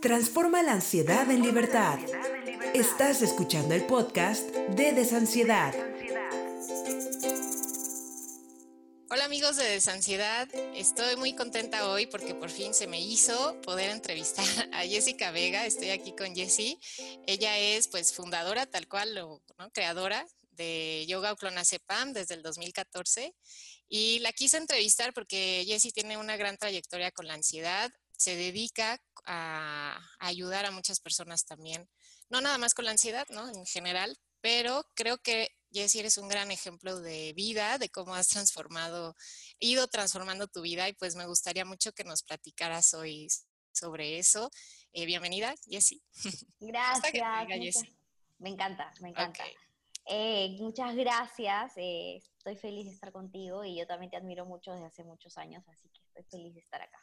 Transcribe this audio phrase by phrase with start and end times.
[0.00, 1.98] Transforma la ansiedad en libertad.
[2.72, 5.74] Estás escuchando el podcast de Desansiedad.
[9.10, 13.90] Hola amigos de Desansiedad, estoy muy contenta hoy porque por fin se me hizo poder
[13.90, 15.66] entrevistar a Jessica Vega.
[15.66, 16.78] Estoy aquí con Jessie.
[17.26, 19.42] Ella es pues fundadora tal cual o
[19.72, 21.34] creadora de Yoga
[21.64, 23.34] Cepam desde el 2014
[23.88, 29.00] y la quise entrevistar porque Jessie tiene una gran trayectoria con la ansiedad, se dedica
[29.24, 31.88] a, ayudar a muchas personas también,
[32.28, 33.48] no nada más con la ansiedad, ¿no?
[33.48, 38.28] En general, pero creo que Jessie eres un gran ejemplo de vida, de cómo has
[38.28, 39.14] transformado,
[39.60, 43.28] ido transformando tu vida y pues me gustaría mucho que nos platicaras hoy
[43.72, 44.50] sobre eso.
[44.92, 46.02] Eh, bienvenida, Jessie.
[46.60, 47.82] Gracias.
[48.38, 49.44] Me encanta, me encanta.
[50.10, 54.72] Eh, muchas gracias, eh, estoy feliz de estar contigo y yo también te admiro mucho
[54.72, 56.98] desde hace muchos años, así que estoy feliz de estar acá.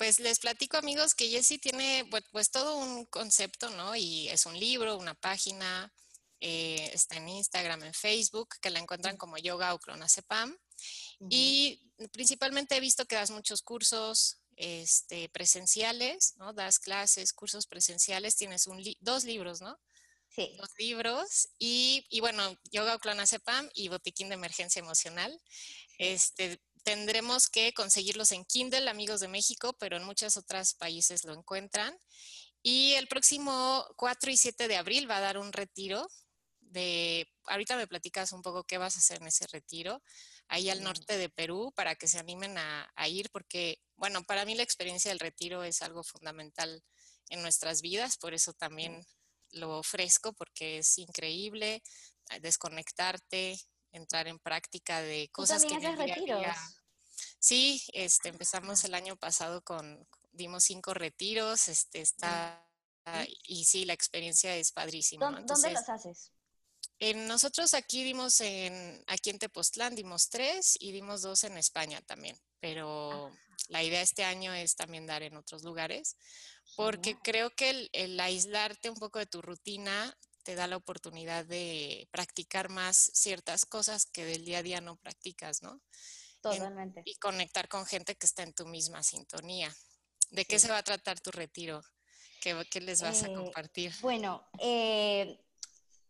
[0.00, 3.94] Pues les platico amigos que Jessie tiene pues, todo un concepto, ¿no?
[3.94, 5.92] Y es un libro, una página,
[6.40, 10.56] eh, está en Instagram, en Facebook, que la encuentran como Yoga o Clonazepam.
[11.28, 16.54] Y principalmente he visto que das muchos cursos este, presenciales, ¿no?
[16.54, 19.78] Das clases, cursos presenciales, tienes un dos libros, ¿no?
[20.34, 20.54] Sí.
[20.56, 25.38] Dos libros y, y bueno, Yoga o Clonazepam y Botiquín de Emergencia Emocional.
[25.98, 31.32] Este, tendremos que conseguirlos en Kindle, amigos de México, pero en muchos otros países lo
[31.32, 31.96] encuentran.
[32.62, 36.06] Y el próximo 4 y 7 de abril va a dar un retiro
[36.70, 40.02] de, ahorita me platicas un poco qué vas a hacer en ese retiro,
[40.48, 44.54] ahí al norte de Perú, para que se animen a, ir, porque, bueno, para mí
[44.54, 46.82] la experiencia del retiro es algo fundamental
[47.28, 49.04] en nuestras vidas, por eso también
[49.52, 51.82] lo ofrezco, porque es increíble
[52.40, 53.58] desconectarte,
[53.92, 56.46] entrar en práctica de cosas que haces retiros?
[57.38, 62.66] Sí, este, empezamos el año pasado con, dimos cinco retiros, este, está,
[63.44, 65.30] y sí, la experiencia es padrísima.
[65.30, 66.32] ¿Dónde, los haces?
[67.26, 72.38] nosotros aquí dimos en, aquí en Tepoztlán dimos tres y dimos dos en España también,
[72.60, 73.32] pero
[73.68, 76.16] la idea este año es también dar en otros lugares,
[76.76, 81.44] porque creo que el, el, aislarte un poco de tu rutina te da la oportunidad
[81.44, 85.80] de practicar más ciertas cosas que del día a día no practicas, ¿no?
[86.40, 87.02] Totalmente.
[87.04, 89.74] y conectar con gente que está en tu misma sintonía.
[90.30, 91.82] ¿De qué se va a tratar tu retiro?
[92.40, 93.92] ¿Qué, les vas a eh, compartir?
[94.00, 95.38] Bueno, eh,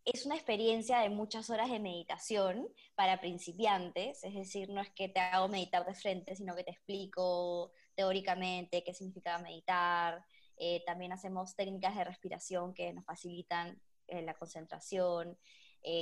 [0.04, 5.08] es una experiencia de muchas horas de meditación para principiantes, es decir, no es que
[5.08, 10.24] te hago meditar de frente, sino que te explico teóricamente qué significa meditar.
[10.56, 13.80] Eh, también hacemos técnicas de respiración que nos facilitan
[14.10, 15.38] la concentración,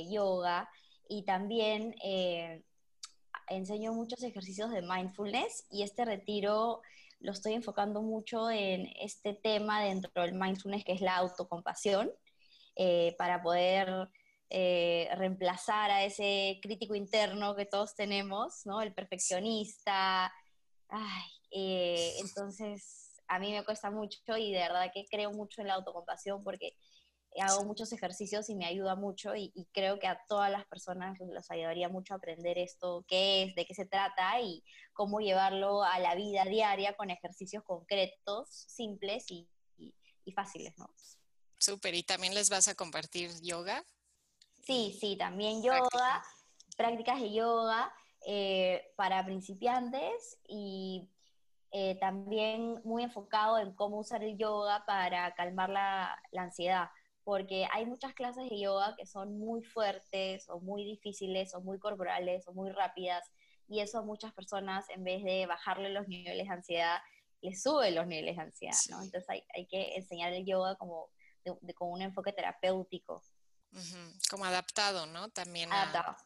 [0.09, 0.69] yoga,
[1.07, 1.95] y también
[3.47, 6.81] enseño muchos ejercicios de mindfulness y este retiro
[7.19, 12.11] lo estoy enfocando mucho en este tema dentro del mindfulness que es la autocompasión,
[12.75, 14.09] eh, para poder
[14.49, 18.81] eh, reemplazar a ese crítico interno que todos tenemos, ¿no?
[18.81, 20.33] El perfeccionista.
[21.51, 25.73] Eh, entonces, a mí me cuesta mucho y de verdad que creo mucho en la
[25.73, 26.77] autocompasión porque
[27.39, 31.49] hago muchos ejercicios y me ayuda mucho y, creo que a todas las personas les
[31.51, 34.63] ayudaría mucho aprender esto, qué es, de qué se trata y
[34.93, 39.47] cómo llevarlo a la vida diaria con ejercicios concretos, simples y,
[40.35, 40.87] fáciles, ¿no?
[41.57, 43.83] Súper, ¿y también les vas a compartir yoga?
[44.63, 46.23] Sí, sí, también yoga,
[46.77, 47.91] prácticas de yoga
[48.27, 51.09] eh, para principiantes y
[51.71, 56.89] eh, también muy enfocado en cómo usar el yoga para calmar la, la ansiedad
[57.29, 61.77] porque hay muchas clases de yoga que son muy fuertes o muy difíciles o muy
[61.77, 63.23] corporales o muy rápidas
[63.67, 66.97] y eso a muchas personas en vez de bajarle los niveles de ansiedad,
[67.41, 69.03] les sube los niveles de ansiedad, ¿no?
[69.03, 71.11] Entonces hay, hay que enseñar el yoga como
[71.43, 73.21] de, con un enfoque terapéutico.
[74.27, 75.29] Como adaptado, ¿no?
[75.29, 76.17] También adaptado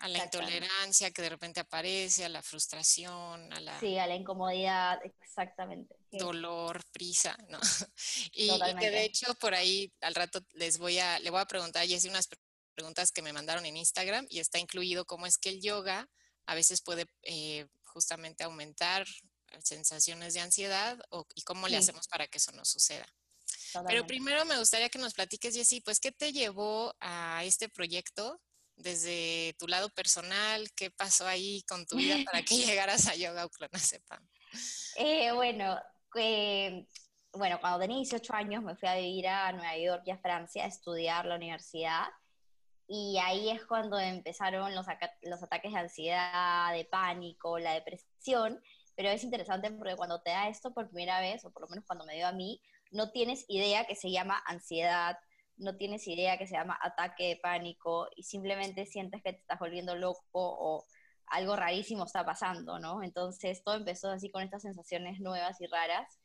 [0.00, 3.78] a la intolerancia que de repente aparece, a la frustración, a la...
[3.78, 5.94] Sí, a la incomodidad, exactamente.
[6.18, 7.58] Dolor, prisa, ¿no?
[8.32, 8.50] Y,
[8.80, 11.86] que de hecho por ahí al rato les voy a, le voy a preguntar a
[11.86, 12.28] Jessy unas
[12.74, 16.08] preguntas que me mandaron en Instagram y está incluido cómo es que el yoga
[16.46, 19.06] a veces puede eh, justamente aumentar
[19.62, 23.06] sensaciones de ansiedad o, y cómo le hacemos para que eso no suceda.
[23.86, 28.40] Pero primero me gustaría que nos platiques, Jessy, pues, ¿qué te llevó a este proyecto
[28.76, 33.48] desde tu lado personal, qué pasó ahí con tu vida para que llegaras a Yoga
[33.48, 34.28] Clonazepam.
[34.96, 35.78] Eh, bueno,
[37.32, 40.64] bueno, cuando tenía 18 años me fui a vivir a Nueva York y a Francia
[40.64, 42.06] a estudiar la universidad.
[42.86, 44.86] Y ahí es cuando empezaron los,
[45.22, 48.62] los ataques de ansiedad, de pánico, la depresión.
[48.94, 51.84] pero es interesante porque cuando te da esto por primera vez, o por lo menos
[51.86, 52.60] cuando me dio a mí,
[52.90, 55.18] no tienes idea que se llama ansiedad,
[55.56, 59.58] no tienes idea que se llama ataque de pánico y simplemente sientes que te estás
[59.58, 60.84] volviendo loco o
[61.26, 63.02] algo rarísimo está pasando, ¿no?
[63.02, 66.20] Entonces todo empezó así con estas sensaciones nuevas y raras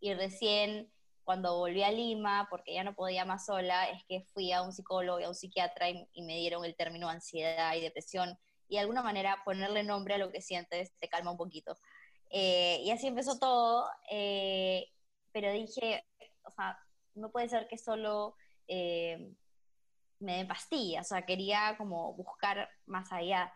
[0.00, 0.90] y recién
[1.24, 4.72] cuando volví a Lima, porque ya no podía más sola, es que fui a un
[4.72, 8.36] psicólogo y a un psiquiatra y, me dieron el término ansiedad y depresión
[8.68, 11.76] y de alguna manera ponerle nombre a lo que sientes te calma un poquito.
[12.30, 14.86] Eh, y así empezó todo, eh,
[15.32, 16.04] pero dije,
[16.44, 16.78] o sea,
[17.14, 18.34] no puede ser que solo
[18.66, 19.32] eh,
[20.20, 23.52] me den pastillas, o sea, quería como buscar más allá.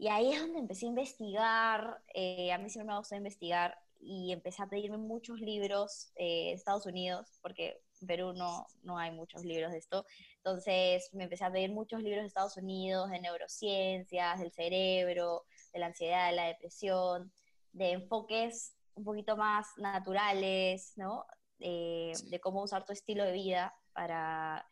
[0.00, 4.62] Y ahí es donde empecé a investigar, a mí siempre me gusta investigar, y empecé
[4.62, 9.72] a pedirme muchos libros de Estados Unidos, porque en Perú no, no hay muchos libros
[9.72, 10.06] de esto.
[10.36, 15.44] Entonces me empecé a pedir muchos libros de Estados Unidos, de neurociencias, del cerebro,
[15.74, 17.30] de la ansiedad, de la depresión,
[17.72, 21.26] de enfoques un poquito más naturales, ¿no?
[21.58, 24.66] Eh, de cómo usar tu estilo de vida para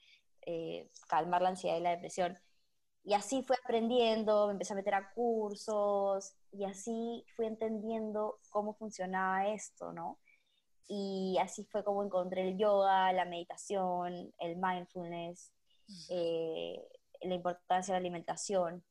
[0.47, 2.39] eh, calmar la ansiedad y la depresión.
[3.09, 8.75] Y así fui aprendiendo, me empecé a meter a cursos y así fui entendiendo cómo
[8.75, 10.19] funcionaba esto, ¿no?
[10.87, 15.51] Y así fue como encontré el yoga, la meditación, el mindfulness,
[16.11, 16.87] eh,
[17.23, 18.85] la importancia de la alimentación.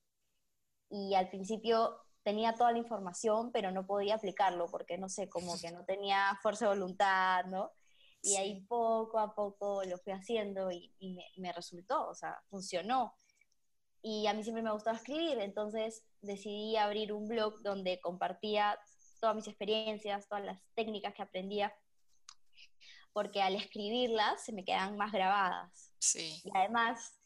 [0.89, 5.59] Y al principio tenía toda la información, pero no podía aplicarlo porque, no sé, como
[5.59, 7.71] que no tenía fuerza de voluntad, ¿no?
[8.23, 13.13] Y ahí poco a poco lo fui haciendo y, me, me, resultó, o sea, funcionó.
[14.01, 18.79] Y a mí siempre me gustaba escribir, entonces decidí abrir un blog donde compartía
[19.19, 21.73] todas mis experiencias, todas las técnicas que aprendía,
[23.11, 25.91] porque al escribirlas se me quedan más grabadas.
[25.99, 26.39] Sí.
[26.43, 27.17] Y además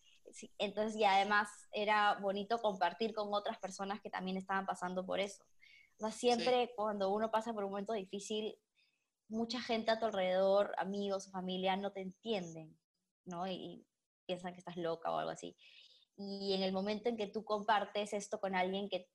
[0.57, 5.43] entonces, y además era bonito compartir con otras personas que también estaban pasando por eso.
[5.97, 8.57] O sea, siempre cuando uno pasa por un momento difícil,
[9.27, 12.77] mucha gente a tu alrededor, amigos, familia, no te entienden,
[13.25, 13.47] ¿no?
[13.47, 13.85] Y,
[14.27, 15.57] piensan que estás loca o algo así.
[16.29, 19.07] Y en el momento en que tú compartes esto con alguien que,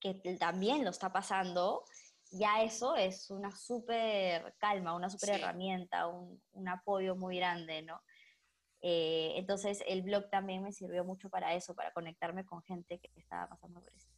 [0.00, 1.84] que también lo está pasando,
[2.30, 8.00] ya eso es una súper calma, una súper herramienta, un, un, apoyo muy grande, ¿no?
[8.82, 13.10] Eh, entonces el blog también me sirvió mucho para eso, para conectarme con gente que
[13.16, 14.08] estaba pasando por eso.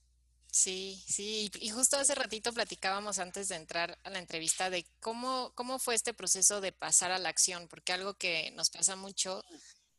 [0.53, 5.51] Sí, sí, y justo hace ratito platicábamos antes de entrar a la entrevista de cómo,
[5.55, 9.43] cómo fue este proceso de pasar a la acción, porque algo que nos pasa mucho,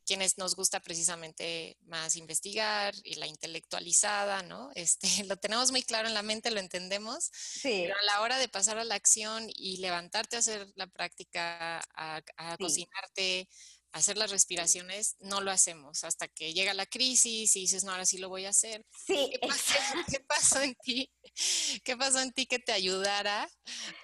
[0.04, 4.70] quienes nos gusta precisamente más investigar y la intelectualizada, ¿no?
[4.74, 7.82] Este, lo tenemos muy claro en la mente, lo entendemos, sí.
[7.84, 11.80] pero a la hora de pasar a la acción y levantarte a hacer la práctica,
[11.96, 13.48] a, a cocinarte,
[13.94, 18.04] hacer las respiraciones, no lo hacemos hasta que llega la crisis y dices, no, ahora
[18.04, 18.84] sí lo voy a hacer.
[19.06, 21.08] Sí, ¿Qué pasó, en ti?
[21.84, 23.48] ¿Qué pasó en ti que te ayudara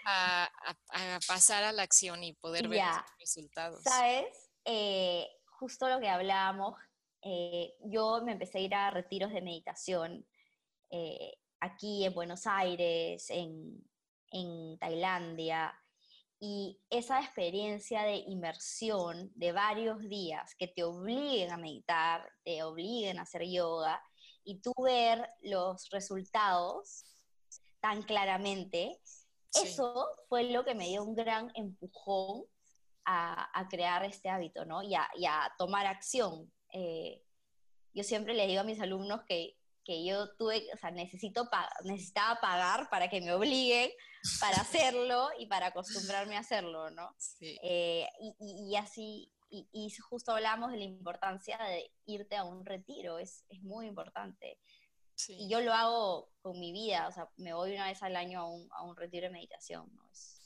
[0.05, 0.49] a,
[1.27, 3.83] pasar a la acción y poder ver los resultados?
[3.83, 4.27] ¿Sabes?
[4.65, 5.27] Eh,
[5.61, 6.75] justo lo que hablábamos,
[7.21, 10.27] eh, yo me empecé a ir a retiros de meditación
[10.89, 13.87] eh, aquí en Buenos Aires, en,
[14.33, 15.79] en Tailandia,
[16.41, 23.19] y esa experiencia de inmersión de varios días que te obliguen a meditar, te obliguen
[23.19, 24.03] a hacer yoga
[24.43, 27.05] y tú ver los resultados
[27.81, 28.99] tan claramente,
[29.53, 32.47] eso fue lo que me dio un gran empujón
[33.61, 34.83] a, crear este hábito, ¿no?
[34.83, 35.09] Y a,
[35.59, 36.53] tomar acción.
[36.73, 37.23] Eh,
[37.93, 41.49] yo siempre le digo a mis alumnos que que yo tuve, o sea, necesito
[41.85, 43.91] necesitaba pagar para que me obliguen
[44.39, 47.15] para hacerlo y para acostumbrarme a hacerlo, ¿no?
[47.19, 47.59] Sí.
[47.63, 52.65] Eh, y, y, así, y, y, justo hablamos de la importancia de irte a un
[52.65, 54.59] retiro, es, es muy importante.
[55.15, 55.37] Sí.
[55.39, 58.41] Y yo lo hago con mi vida, o sea, me voy una vez al año
[58.41, 60.09] a un, a un retiro de meditación, ¿no?
[60.11, 60.40] Es,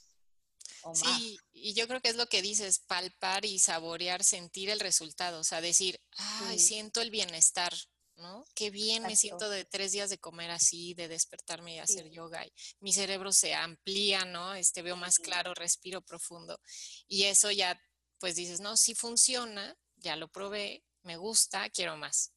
[0.92, 5.40] Sí, y yo creo que es lo que dices, palpar y saborear, sentir el resultado,
[5.40, 7.72] o sea, decir, ay, siento el bienestar,
[8.16, 8.44] ¿no?
[8.54, 12.44] Qué bien me siento de tres días de comer así, de despertarme y hacer yoga.
[12.44, 14.54] Y mi cerebro se amplía, ¿no?
[14.54, 16.60] Este, veo más claro, respiro profundo.
[17.08, 17.80] Y eso ya,
[18.18, 22.32] pues dices, no, sí funciona, ya lo probé, me gusta, quiero más.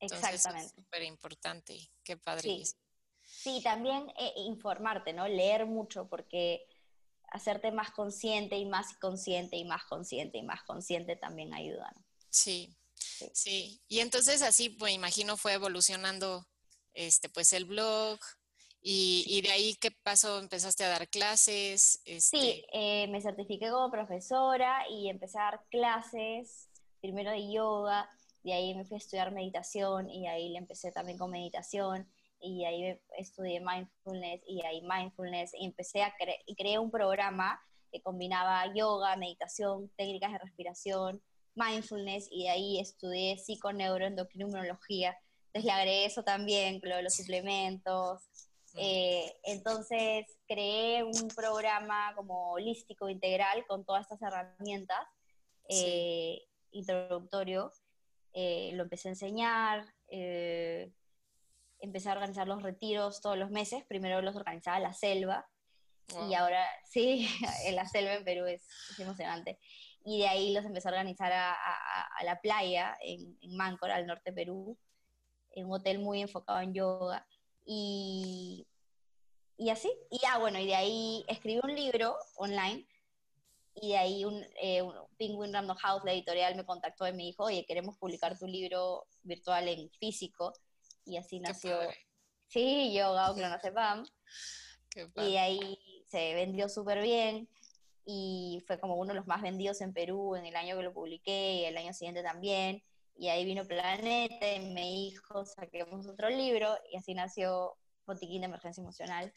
[0.00, 0.66] Exactamente.
[0.66, 2.64] es súper importante, qué padre.
[3.22, 3.62] Sí.
[3.62, 5.26] también eh, informarte, ¿no?
[5.28, 6.66] Leer mucho porque
[7.34, 12.02] hacerte más consciente y más consciente y más consciente y más consciente también ayuda, ¿no?
[12.30, 12.74] Sí,
[13.32, 13.80] Sí.
[13.88, 16.46] y entonces así, pues imagino fue evolucionando
[16.94, 18.18] este, pues el blog
[18.86, 22.00] y, de ahí qué pasó, empezaste a dar clases.
[22.04, 22.38] Este...
[22.38, 26.68] Sí, eh, me certifiqué como profesora y empecé a dar clases,
[27.00, 28.10] primero de yoga,
[28.42, 32.06] de ahí me fui a estudiar meditación y ahí le empecé también con meditación.
[32.44, 37.58] Y ahí estudié mindfulness y ahí mindfulness y empecé a crear y creé un programa
[37.90, 41.22] que combinaba yoga, meditación, técnicas de respiración,
[41.54, 45.16] mindfulness y de ahí estudié psiconeuroendocrinología.
[45.46, 48.28] Entonces le agregué eso también, lo de los suplementos.
[48.76, 55.06] Eh, entonces creé un programa como holístico integral con todas estas herramientas,
[55.68, 57.72] eh, introductorio.
[58.32, 59.86] Eh, lo empecé a enseñar,
[61.84, 63.84] empecé a organizar los retiros todos los meses.
[63.84, 65.48] Primero los organizaba la selva
[66.28, 67.28] y ahora sí,
[67.66, 68.62] en la selva en Perú es,
[68.98, 69.58] emocionante.
[70.04, 71.56] Y de ahí los empecé a organizar a,
[72.24, 74.78] la playa en, en Máncora, al norte de Perú,
[75.52, 77.26] en un hotel muy enfocado en yoga.
[77.64, 78.66] Y,
[79.56, 82.86] y así, y ya bueno, y de ahí escribí un libro online
[83.74, 84.82] y de ahí un, eh,
[85.16, 89.06] Penguin Random House, la editorial, me contactó y me dijo, oye, queremos publicar tu libro
[89.22, 90.52] virtual en físico.
[91.04, 91.78] Y así nació,
[92.48, 94.06] sí, Yoga o Clonazepam.
[95.16, 97.48] y de ahí se vendió súper bien
[98.06, 100.92] y fue como uno de los más vendidos en Perú en el año que lo
[100.92, 102.82] publiqué y el año siguiente también.
[103.16, 108.46] Y ahí vino Planeta y me dijo, saquemos otro libro y así nació Botiquín de
[108.46, 109.32] Emergencia Emocional.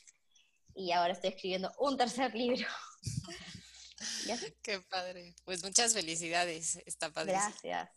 [0.73, 2.67] Y ahora estoy escribiendo un tercer libro.
[4.61, 5.35] Qué padre.
[5.45, 7.33] Pues muchas felicidades, está padre.
[7.33, 7.89] Gracias.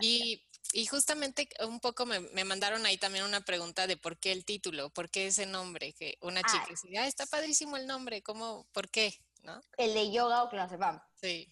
[0.00, 4.32] Y, y, justamente un poco me, me, mandaron ahí también una pregunta de por qué
[4.32, 6.70] el título, por qué ese nombre, que una chica ah.
[6.70, 9.14] decía, ah, está padrísimo el nombre, ¿cómo, por qué?
[9.42, 9.60] ¿No?
[9.76, 11.00] El de yoga o clonazepam.
[11.14, 11.48] Sí.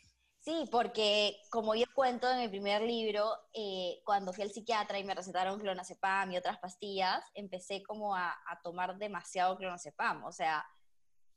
[0.47, 5.03] Sí, porque como yo cuento en mi primer libro, eh, cuando fui al psiquiatra y
[5.03, 8.33] me recetaron clonazepam y otras pastillas, empecé como a,
[8.63, 10.23] tomar demasiado clonazepam.
[10.23, 10.65] O sea,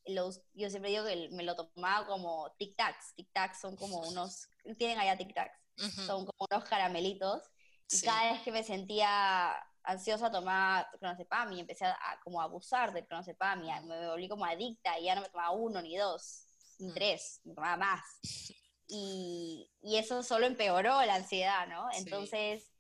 [0.05, 3.15] los, yo siempre digo que me lo tomaba como tic-tacs.
[3.17, 5.57] Tic-tacs son como unos, tienen allá tic-tacs,
[6.05, 7.41] son como unos caramelitos.
[7.91, 12.93] Y cada vez que me sentía ansiosa tomaba clonazepam y empecé a, como a abusar
[12.93, 16.45] del clonazepam y me volví como adicta y ya no me tomaba uno ni dos,
[16.79, 16.93] ni mm.
[16.93, 18.01] tres, me tomaba más
[18.89, 21.87] y, eso solo empeoró la ansiedad, ¿no?
[21.93, 22.71] Entonces,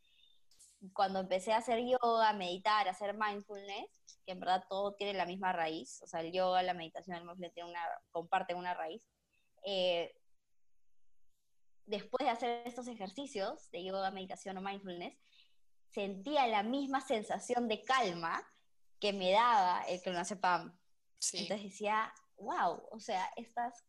[0.93, 5.13] cuando empecé a hacer yoga, a meditar, a hacer mindfulness, que en verdad todo tiene
[5.13, 9.07] la misma raíz, o sea, el yoga, la meditación, el mindfulness una, comparten una raíz,
[9.63, 10.13] eh,
[11.89, 15.17] después de hacer estos ejercicios de yoga, meditación o mindfulness,
[15.91, 18.45] sentía la misma sensación de calma
[18.99, 20.77] que me daba el clonazepam.
[21.17, 21.39] Sí.
[21.39, 23.81] Entonces decía, wow, o sea, estas,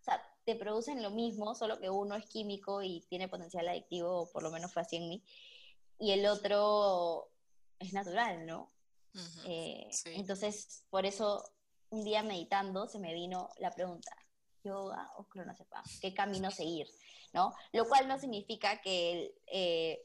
[0.00, 4.22] o sea, te producen lo mismo, solo que uno es químico y tiene potencial adictivo,
[4.22, 5.24] o por lo menos fue así en mí,
[5.98, 7.30] y el otro
[7.78, 8.72] es natural, ¿no?
[9.44, 11.42] Eh, entonces, por eso,
[11.88, 14.14] un día meditando, se me vino la pregunta,
[14.62, 16.86] yoga o clonazepam, ¿qué camino seguir?
[17.32, 17.54] ¿no?
[17.72, 20.02] Lo cual no significa que eh,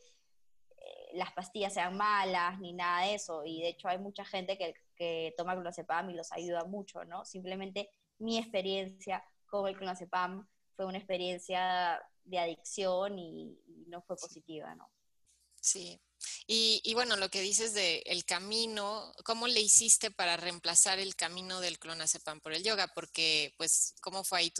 [1.13, 4.75] las pastillas sean malas ni nada de eso, y de hecho hay mucha gente que,
[4.95, 7.25] que toma clonazepam y los ayuda mucho, ¿no?
[7.25, 14.73] Simplemente mi experiencia con el clonazepam fue una experiencia de adicción y, no fue positiva,
[14.73, 14.89] ¿no?
[15.61, 16.01] Sí.
[16.47, 21.59] Y, bueno, lo que dices de el camino, ¿cómo le hiciste para reemplazar el camino
[21.59, 22.91] del clonazepam por el yoga?
[22.93, 24.53] Porque, pues, ¿cómo fue ahí?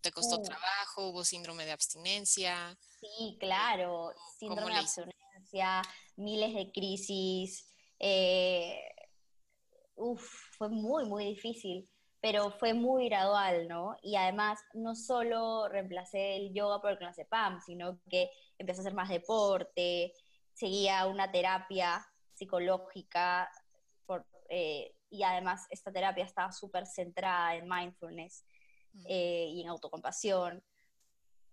[0.00, 0.42] ¿Te costó uh.
[0.42, 1.08] trabajo?
[1.08, 2.76] ¿Hubo síndrome de abstinencia?
[3.00, 5.82] Sí, claro, síndrome de abstinencia,
[6.16, 7.66] miles de crisis.
[7.98, 8.80] Eh,
[9.94, 10.22] uf,
[10.56, 11.88] fue muy, muy difícil
[12.22, 13.96] pero fue muy gradual, ¿no?
[14.00, 18.94] Y además, no solo reemplacé el yoga por el clonazepam, sino que empecé a hacer
[18.94, 20.14] más deporte,
[20.52, 23.50] seguía una terapia psicológica,
[24.48, 28.44] eh, y además esta terapia estaba súper centrada en mindfulness
[28.92, 29.04] mm.
[29.08, 30.62] eh, y en autocompasión.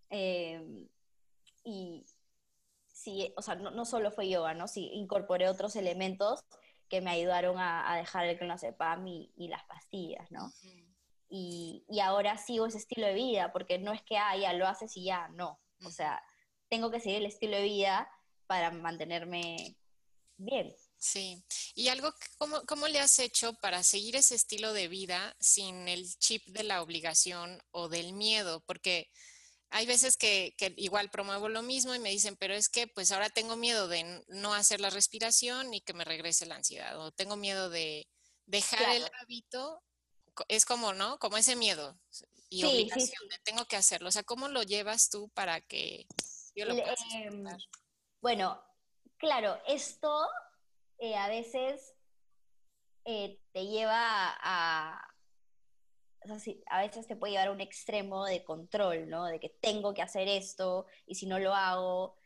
[0.09, 0.87] Em,
[1.63, 2.05] y
[2.87, 4.67] sí, o sea, no, no, solo fue yoga, ¿no?
[4.67, 6.43] Sí, incorporé otros elementos
[6.89, 10.51] que me ayudaron a, dejar el clonazepam y, y las pastillas, ¿no?
[11.29, 14.67] y, y, ahora sigo ese estilo de vida, porque no es que, ah, ya lo
[14.67, 15.59] haces y ya, no.
[15.85, 16.21] O sea,
[16.67, 18.09] tengo que seguir el estilo de vida
[18.49, 19.77] para mantenerme
[20.37, 20.75] bien.
[20.97, 25.87] Sí, y algo, ¿cómo, ¿cómo le has hecho para seguir ese estilo de vida sin
[25.87, 28.63] el chip de la obligación o del miedo?
[28.65, 29.11] Porque
[29.69, 33.29] hay veces que, igual promuevo lo mismo y me dicen, pero es que pues ahora
[33.29, 37.35] tengo miedo de no hacer la respiración y que me regrese la ansiedad, o tengo
[37.35, 38.09] miedo de
[38.47, 39.83] dejar el hábito,
[40.47, 41.19] es como, ¿no?
[41.19, 41.99] Como ese miedo
[42.49, 44.09] y obligación de tengo que hacerlo.
[44.09, 46.07] O sea, ¿cómo lo llevas tú para que
[46.55, 47.45] yo lo pueda em,
[48.21, 48.61] Bueno,
[49.17, 50.27] claro, esto
[50.97, 51.95] eh, a veces
[53.05, 55.01] eh, te lleva a,
[56.67, 59.25] a veces te puede llevar a un extremo de control, ¿no?
[59.25, 62.17] De que tengo que hacer esto y si no lo hago,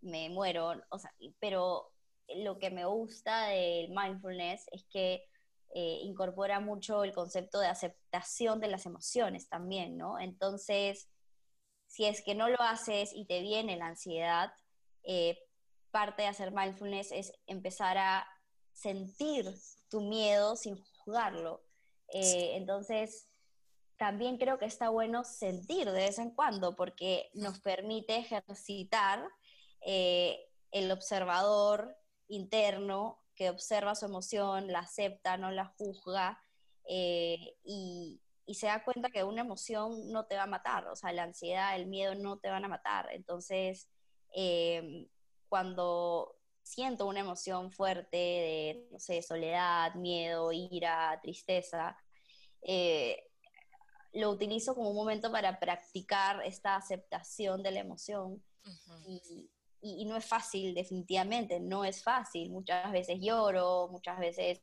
[0.00, 0.72] me muero.
[0.90, 1.92] O sea, pero
[2.28, 5.28] lo que me gusta del mindfulness es que
[5.74, 10.18] eh, incorpora mucho el concepto de aceptación de las emociones también, ¿no?
[10.18, 11.10] Entonces,
[11.88, 14.52] si es que no lo haces y te viene la ansiedad,
[15.04, 15.38] eh,
[15.90, 18.26] parte de hacer mindfulness es empezar a
[18.72, 19.54] sentir
[19.88, 21.62] tu miedo sin juzgarlo.
[22.08, 23.28] Eh, entonces,
[23.96, 29.28] también creo que está bueno sentir de vez en cuando porque nos permite ejercitar
[29.84, 31.96] el observador
[32.28, 36.40] interno que observa su emoción, la acepta, no la juzga
[36.88, 38.20] eh, y,
[38.54, 41.74] se da cuenta que una emoción no te va a matar, o sea, la ansiedad,
[41.74, 43.08] el miedo no te van a matar.
[43.12, 43.88] Entonces,
[44.32, 45.06] em,
[45.48, 51.96] cuando siento una emoción fuerte de, no sé, soledad, miedo, ira, tristeza,
[52.62, 53.24] eh,
[54.12, 58.42] lo utilizo como un momento para practicar esta aceptación de la emoción
[59.06, 62.50] y, y, no es fácil, definitivamente, no es fácil.
[62.50, 64.62] Muchas veces lloro, muchas veces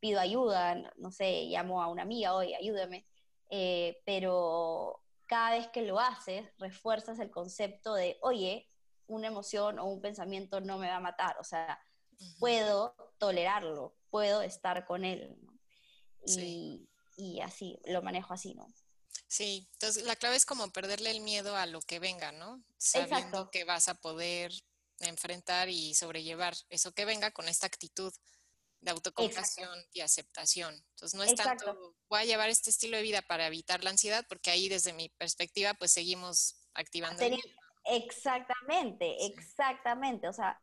[0.00, 3.06] pido ayuda, no sé, llamo a una amiga, hoy ayúdame,
[3.50, 8.68] eh, pero cada vez que lo haces, refuerzas el concepto de, oye,
[9.08, 11.80] una emoción o un pensamiento no me va a matar, o sea,
[12.38, 15.36] puedo tolerarlo, puedo estar con él.
[16.26, 18.66] Y, y así, lo manejo así, ¿no?
[19.26, 22.62] Sí, entonces la clave es como perderle el miedo a lo que venga, ¿no?
[22.78, 24.52] Sabiendo que vas a poder
[25.00, 28.12] enfrentar y sobrellevar eso que venga con esta actitud
[28.80, 30.74] de autocompasión y aceptación.
[30.90, 34.24] Entonces no es tanto, voy a llevar este estilo de vida para evitar la ansiedad,
[34.28, 37.22] porque ahí desde mi perspectiva pues seguimos activando.
[37.88, 40.28] Exactamente, exactamente.
[40.28, 40.60] O sea,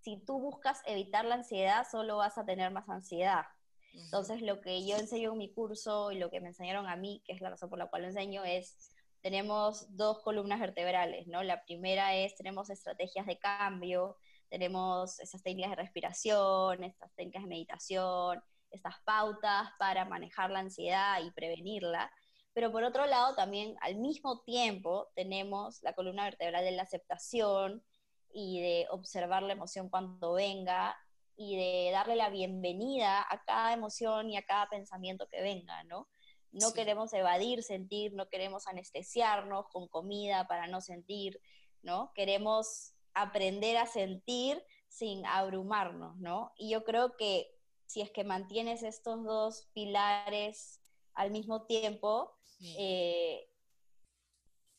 [0.00, 3.46] si tú buscas evitar la ansiedad, solo vas a tener más ansiedad.
[3.94, 7.22] Entonces, lo que yo enseño en mi curso y lo que me enseñaron a mí,
[7.24, 8.92] que es la razón por la cual lo enseño, es,
[9.22, 11.42] tenemos dos columnas vertebrales, ¿no?
[11.42, 14.16] La primera es, tenemos estrategias de cambio,
[14.48, 21.20] tenemos esas técnicas de respiración, estas técnicas de meditación, estas pautas para manejar la ansiedad
[21.22, 22.10] y prevenirla.
[22.58, 27.84] Pero por otro lado, también al mismo tiempo tenemos la columna vertebral de la aceptación
[28.32, 30.96] y de observar la emoción cuando venga
[31.36, 36.08] y de darle la bienvenida a cada emoción y a cada pensamiento que venga, ¿no?
[36.50, 41.40] No queremos evadir sentir, no queremos anestesiarnos con comida para no sentir,
[41.82, 42.10] ¿no?
[42.12, 46.50] Queremos aprender a sentir sin abrumarnos, ¿no?
[46.56, 47.54] Y yo creo que
[47.86, 50.80] si es que mantienes estos dos pilares
[51.14, 53.48] al mismo tiempo, eh,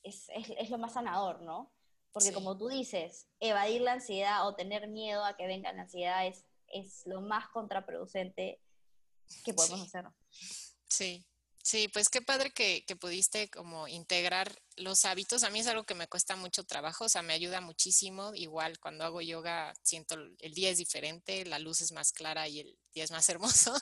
[0.04, 1.72] es, es, lo más sanador, ¿no?
[2.12, 6.26] Porque como tú dices, evadir la ansiedad o tener miedo a que venga la ansiedad
[6.26, 8.62] es es lo más contraproducente
[9.44, 10.06] que podemos hacer.
[10.88, 11.26] Sí,
[11.70, 15.44] sí, pues qué padre que, pudiste como integrar los hábitos.
[15.44, 18.32] A mí es algo que me cuesta mucho trabajo, o sea, me ayuda muchísimo.
[18.34, 22.62] Igual cuando hago yoga siento el día es diferente, la luz es más clara y
[22.62, 23.74] el día es más hermoso.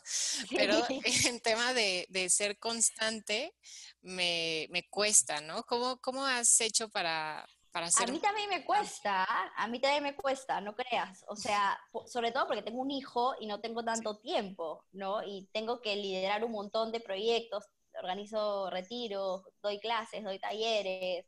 [0.52, 0.76] Pero
[1.32, 3.54] en tema de, ser constante
[4.02, 5.64] me, me, cuesta, ¿no?
[5.64, 10.60] ¿Cómo, ¿Cómo has hecho para, a mí también me cuesta, a mí también me cuesta,
[10.62, 11.24] no creas.
[11.28, 15.22] O sea, sobre todo porque tengo un hijo y no tengo tanto tiempo, ¿no?
[15.24, 17.66] Y tengo que liderar un montón de proyectos,
[18.02, 21.26] organizo retiros, doy clases, doy talleres,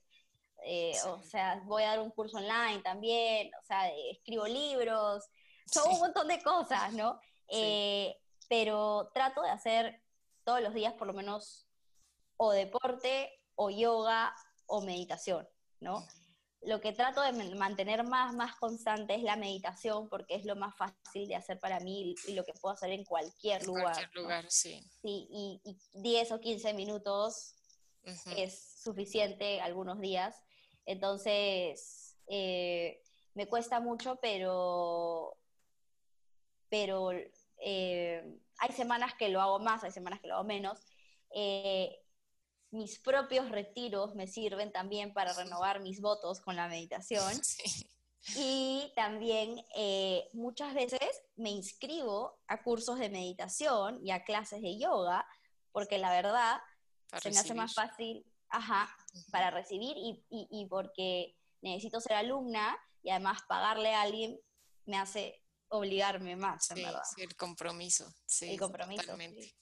[0.63, 5.25] eh, o sea, voy a dar un curso online también, o sea, escribo libros,
[5.65, 7.19] son un montón de cosas, ¿no?
[7.47, 8.15] Eh,
[8.47, 10.01] pero trato de hacer
[10.43, 11.67] todos los días por lo menos
[12.37, 14.33] o deporte o yoga
[14.65, 15.47] o meditación,
[15.79, 16.05] ¿no?
[16.61, 20.75] Lo que trato de mantener más, más constante es la meditación porque es lo más
[20.75, 23.93] fácil de hacer para mí y lo que puedo hacer en cualquier lugar.
[23.93, 24.83] Cualquier lugar, sí.
[25.01, 25.61] Sí, y,
[25.93, 27.55] 10 o 15 minutos
[28.35, 30.43] es suficiente algunos días.
[30.85, 33.01] Entonces, eh,
[33.35, 35.37] me cuesta mucho, pero,
[36.67, 37.11] pero
[37.61, 40.79] eh, hay semanas que lo hago más, hay semanas que lo hago menos.
[41.33, 42.01] Eh,
[42.71, 47.33] mis propios retiros me sirven también para renovar mis votos con la meditación.
[48.35, 50.99] Y también eh, muchas veces
[51.37, 55.25] me inscribo a cursos de meditación y a clases de yoga,
[55.71, 56.59] porque la verdad
[57.21, 58.93] se me hace más fácil ajá,
[59.31, 64.37] para recibir y, y, porque necesito ser alumna y además pagarle a alguien
[64.85, 67.01] me hace obligarme más, en verdad.
[67.17, 68.13] el compromiso.
[68.25, 69.01] Sí, el compromiso.
[69.01, 69.55] Totalmente.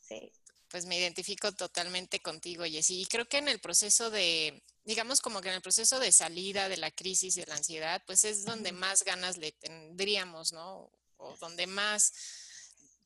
[0.00, 0.32] sí
[0.70, 3.02] pues me identifico totalmente contigo, Jessy.
[3.02, 6.68] Y creo que en el proceso de, digamos como que en el proceso de salida
[6.68, 10.90] de la crisis y de la ansiedad, pues es donde más ganas le tendríamos, ¿no?
[11.16, 12.12] O donde más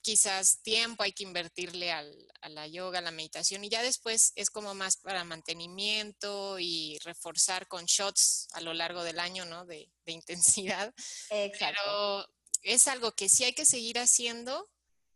[0.03, 4.33] quizás tiempo hay que invertirle al, a la yoga, a la meditación, y ya después
[4.35, 9.65] es como más para mantenimiento y reforzar con shots a lo largo del año, ¿no?
[9.65, 10.95] De, de intensidad.
[11.31, 11.81] Exacto.
[11.83, 12.29] Pero
[12.63, 14.69] es algo que sí hay que seguir haciendo,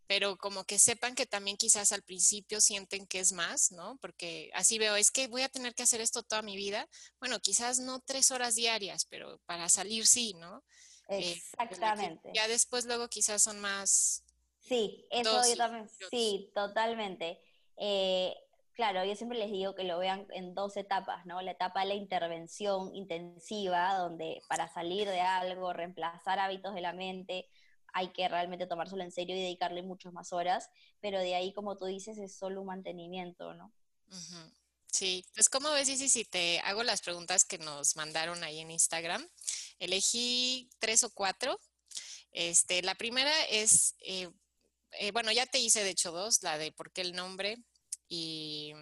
[0.08, 3.98] pero como que sepan que también quizás al principio sienten que es más, ¿no?
[4.00, 6.88] Porque así veo, es que voy a tener que hacer esto toda mi vida.
[7.20, 10.64] Bueno, quizás no tres horas diarias, pero para salir sí, ¿no?
[11.10, 12.30] Eh, Exactamente.
[12.34, 14.24] ya después luego quizás son más...
[14.60, 17.40] Sí, eso yo también, sí, totalmente.
[17.76, 18.34] Eh,
[18.72, 21.42] claro, yo siempre les digo que lo vean en dos etapas, ¿no?
[21.42, 26.94] La etapa de la intervención intensiva, donde para salir de algo, reemplazar hábitos de la
[26.94, 27.46] mente,
[27.92, 30.70] hay que realmente tomárselo en serio y dedicarle muchas más horas,
[31.00, 33.72] pero de ahí, como tú dices, es solo un mantenimiento, ¿no?
[34.90, 38.70] Sí, pues como ves, Isi, si te hago las preguntas que nos mandaron ahí en
[38.70, 39.26] Instagram,
[39.78, 41.60] elegí tres o cuatro.
[42.32, 44.30] Este, la primera es, eh,
[44.92, 47.58] eh, bueno, ya te hice de hecho dos, la de por qué el nombre,
[48.08, 48.72] y,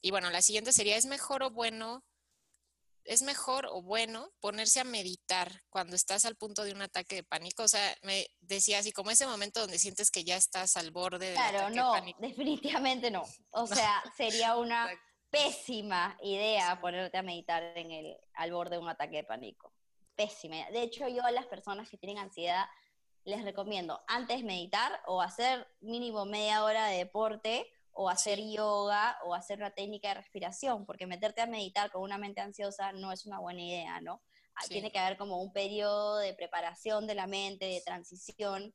[0.00, 2.04] y bueno, la siguiente sería, ¿es mejor o bueno
[3.04, 7.22] es mejor o bueno ponerse a meditar cuando estás al punto de un ataque de
[7.24, 7.62] pánico?
[7.62, 11.30] O sea, me decía así como ese momento donde sientes que ya estás al borde
[11.30, 12.20] del ataque no, de pánico.
[12.20, 13.24] definitivamente no.
[13.50, 14.88] O sea, sería una
[15.30, 19.72] pésima idea ponerte a meditar en el, al borde de un ataque de pánico.
[20.14, 20.68] Pésima.
[20.70, 22.66] De hecho, yo a las personas que tienen ansiedad
[23.24, 29.34] les recomiendo antes meditar o hacer mínimo media hora de deporte o hacer yoga o
[29.34, 33.26] hacer una técnica de respiración, porque meterte a meditar con una mente ansiosa no es
[33.26, 34.22] una buena idea, ¿no?
[34.54, 38.72] Ah, tiene que haber como un periodo de preparación de la mente, de transición,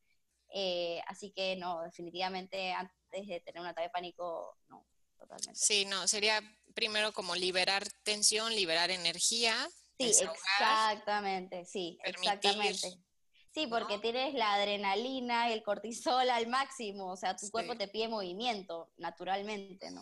[0.53, 4.85] eh, así que no, definitivamente antes de tener un ataque de pánico, no,
[5.17, 5.55] totalmente.
[5.55, 6.41] Sí, no, sería
[6.75, 9.55] primero como liberar tensión, liberar energía.
[9.97, 12.89] Sí, exactamente, sí, exactamente.
[13.53, 18.07] Sí, porque tienes la adrenalina, el cortisol al máximo, o sea, tu cuerpo te pide
[18.07, 20.01] movimiento naturalmente, ¿no?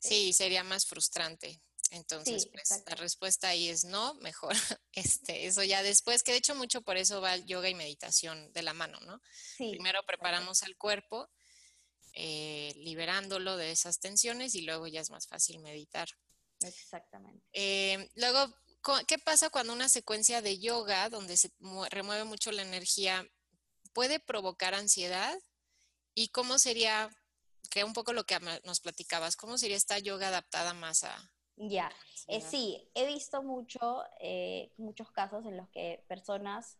[0.00, 1.62] Sí, sería más frustrante.
[1.90, 4.52] Entonces, pues la respuesta ahí es no, mejor
[4.92, 8.52] este, eso ya después, que de hecho mucho por eso va el yoga y meditación
[8.52, 9.22] de la mano, ¿no?
[9.56, 11.30] Primero preparamos al cuerpo,
[12.12, 16.08] eh, liberándolo de esas tensiones y luego ya es más fácil meditar.
[16.60, 17.46] Exactamente.
[17.52, 18.52] Eh, luego
[19.06, 21.50] ¿qué pasa cuando una secuencia de yoga, donde se
[21.90, 23.26] remueve mucho la energía,
[23.92, 25.36] puede provocar ansiedad?
[26.14, 27.10] ¿Y cómo sería,
[27.70, 31.30] que un poco lo que nos platicabas, cómo sería esta yoga adaptada más a...
[31.56, 31.90] Ya,
[32.28, 36.78] eh, sí, he visto mucho, eh, muchos casos en los que personas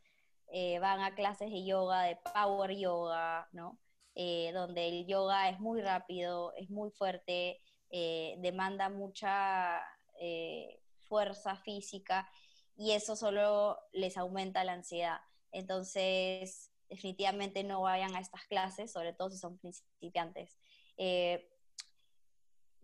[0.52, 3.78] eh, van a clases de yoga, de power yoga, ¿no?
[4.14, 9.80] donde el yoga es muy rápido, es muy fuerte, demanda mucha
[11.08, 12.28] fuerza física
[12.76, 15.20] y eso solo les aumenta la ansiedad.
[15.50, 20.56] Entonces, definitivamente no vayan a estas clases, sobre todo si son principiantes.
[20.96, 21.50] Eh,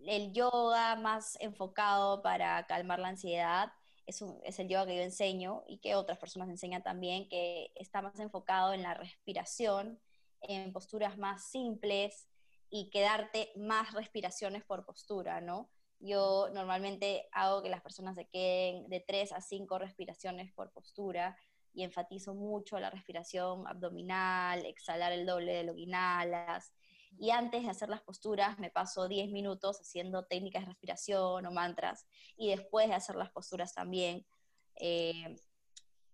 [0.07, 3.73] el yoga más enfocado para calmar la ansiedad
[4.07, 8.03] es, es, el yoga que yo enseño y que otras personas enseñan también, que está
[8.03, 10.01] más enfocado en la respiración,
[10.43, 12.29] en posturas más simples
[12.69, 15.71] y quedarte más respiraciones por postura, ¿no?
[16.05, 21.35] Yo normalmente hago que las personas se queden de 3 a 5 respiraciones por postura
[21.73, 26.75] y enfatizo mucho la respiración abdominal, exhalar el doble de lo que inhalas.
[27.19, 31.51] Y antes de hacer las posturas me paso 10 minutos haciendo técnicas de respiración o
[31.51, 34.27] mantras y después de hacer las posturas también,
[34.75, 35.37] eh,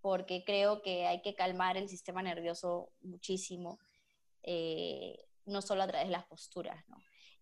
[0.01, 3.81] porque creo que hay que calmar el sistema nervioso muchísimo,
[4.45, 6.89] eh, no solo a través de las posturas.
[6.89, 6.97] ¿no?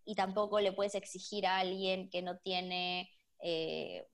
[0.05, 3.09] Y tampoco le puedes exigir a alguien que no tiene
[3.41, 4.07] eh,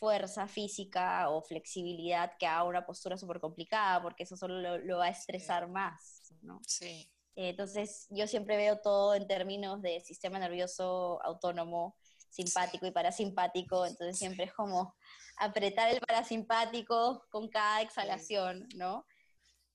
[0.00, 5.06] fuerza física o flexibilidad que haga una postura súper complicada, porque eso solo lo, va
[5.06, 6.60] a estresar más, ¿no?
[6.66, 7.10] Sí.
[7.34, 11.96] entonces, yo siempre veo todo en términos de sistema nervioso autónomo,
[12.30, 14.94] simpático y parasimpático, entonces siempre es como
[15.36, 19.04] apretar el parasimpático con cada exhalación, ¿no?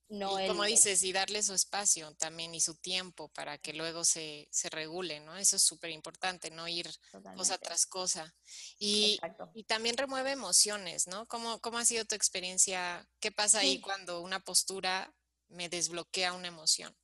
[0.08, 4.48] Y como dices, y darle su espacio también y su tiempo para que luego se,
[4.52, 5.36] se regule, ¿no?
[5.36, 6.88] Eso es súper importante, no ir
[7.36, 8.32] cosa tras cosa.
[8.78, 9.18] Y,
[9.54, 11.26] y, también remueve emociones, ¿no?
[11.26, 13.08] ¿Cómo, ¿Cómo ha sido tu experiencia?
[13.18, 15.12] ¿Qué pasa ahí cuando una postura
[15.48, 16.96] me desbloquea una emoción?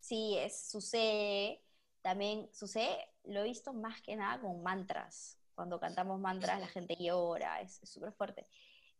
[0.00, 1.62] Sí, es, sucede,
[2.00, 5.36] también sucede, lo he visto más que nada con mantras.
[5.54, 8.46] Cuando cantamos mantras la gente llora, es súper fuerte.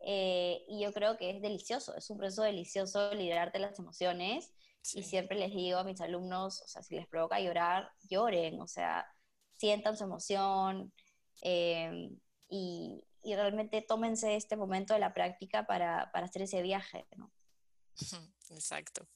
[0.01, 4.53] Eh, y yo creo que es delicioso, es un proceso delicioso liberarte las emociones.
[4.95, 8.67] Y siempre les digo a mis alumnos, o sea, si les provoca llorar, lloren, o
[8.67, 9.07] sea,
[9.59, 10.93] sientan su emoción
[11.43, 12.11] eh,
[12.49, 17.31] y, y, realmente tómense este momento de la práctica para, para hacer ese viaje, ¿no?
[18.51, 19.07] Exacto.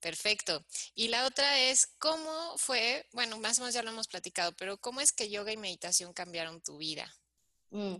[0.00, 0.64] Perfecto.
[0.94, 4.78] Y la otra es, ¿cómo fue, bueno, más o menos ya lo hemos platicado, pero
[4.78, 7.10] ¿cómo es que yoga y meditación cambiaron tu vida?
[7.70, 7.96] Mm.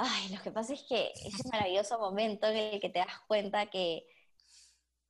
[0.00, 3.20] Ay, lo que pasa es que es un maravilloso momento en el que te das
[3.26, 4.06] cuenta que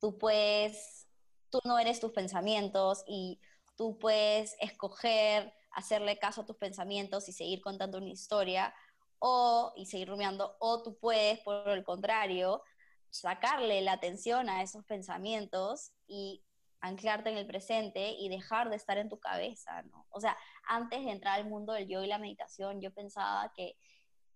[0.01, 1.07] tú puedes,
[1.51, 3.39] tú no eres tus pensamientos y
[3.77, 8.73] tú puedes escoger hacerle caso a tus pensamientos y seguir contando una historia
[9.19, 12.63] o y seguir rumiando o tú puedes por el contrario
[13.11, 16.43] sacarle la atención a esos pensamientos y
[16.81, 20.07] anclarte en el presente y dejar de estar en tu cabeza, ¿no?
[20.09, 20.35] O sea,
[20.67, 23.77] antes de entrar al mundo del yo y la meditación, yo pensaba que,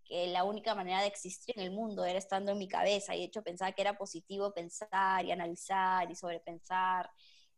[0.05, 3.15] que la única manera de existir en el mundo era estando en mi cabeza.
[3.15, 7.09] Y de hecho pensaba que era positivo pensar y analizar y sobrepensar,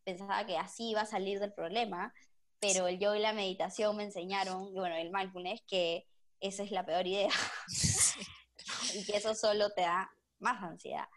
[0.04, 2.14] pensaba que así iba a salir del problema,
[2.60, 6.08] pero el yo y la meditación me enseñaron, y bueno, el mindfulness, que
[6.40, 7.32] esa es la peor idea.
[8.96, 11.08] Y que eso solo te da más ansiedad.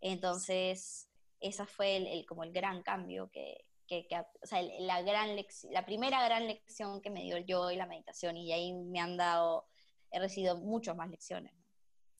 [0.00, 1.08] Entonces,
[1.40, 4.06] esa fue el, como el gran cambio que, que,
[4.42, 5.36] o sea, la, gran
[5.70, 9.16] la primera gran lección que me dio yo y la meditación, y ahí me han
[9.16, 9.66] dado,
[10.12, 11.52] he recibido muchas más lecciones.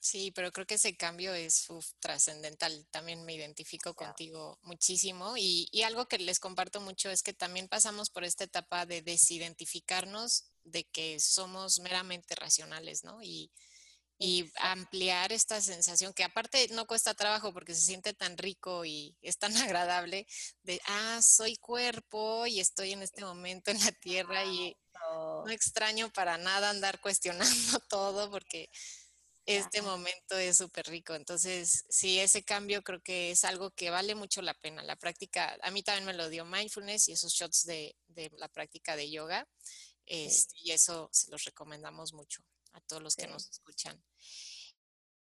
[0.01, 1.69] Sí, pero creo que ese cambio es
[2.01, 2.87] trascendental.
[2.91, 7.69] También me identifico contigo muchísimo y, y, algo que les comparto mucho es que también
[7.69, 13.23] pasamos por esta etapa de desidentificarnos de que somos meramente racionales, ¿no?
[13.23, 13.53] Y,
[14.19, 19.17] y ampliar esta sensación que aparte no cuesta trabajo porque se siente tan rico y
[19.21, 20.27] es tan agradable
[20.63, 24.77] de, ah, soy cuerpo y estoy en este momento en la tierra y
[25.45, 27.47] no extraño para nada andar cuestionando
[27.89, 28.71] todo porque
[29.45, 31.15] este momento es súper rico.
[31.15, 34.83] Entonces, sí, ese cambio creo que es algo que vale mucho la pena.
[34.83, 38.49] La práctica, a mí también me lo dio mindfulness y esos shots de, de la
[38.49, 39.49] práctica de yoga.
[40.07, 44.03] Este, y eso se los recomendamos mucho a todos los que nos escuchan.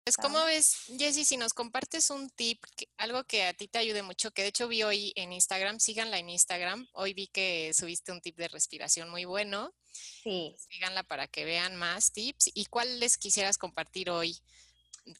[0.05, 2.63] Pues, ¿cómo ves, Jessy, si nos compartes un tip,
[2.97, 6.19] algo que a ti te ayude mucho, que de hecho vi hoy en Instagram, síganla
[6.19, 9.73] en Instagram, hoy vi que subiste un tip de respiración muy bueno.
[10.21, 10.55] Sí.
[10.59, 12.51] Síganla para que vean más tips.
[12.53, 14.37] ¿Y cuál les quisieras compartir hoy?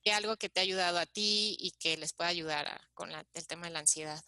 [0.03, 3.47] ¿Qué algo que te ha ayudado a ti y que les pueda ayudar con el
[3.47, 4.23] tema de la ansiedad?